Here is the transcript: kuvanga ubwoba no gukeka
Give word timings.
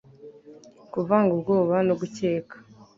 kuvanga 0.91 1.31
ubwoba 1.37 1.75
no 1.87 1.93
gukeka 1.99 2.55